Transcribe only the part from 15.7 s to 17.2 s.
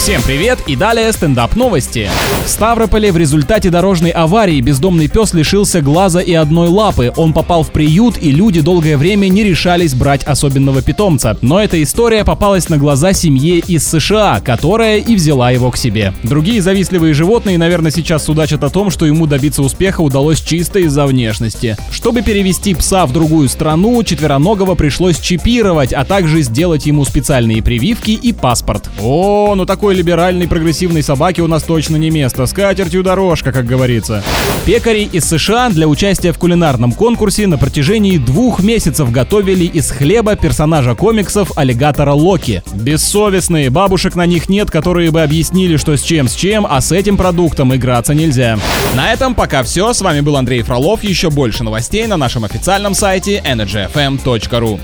к себе. Другие завистливые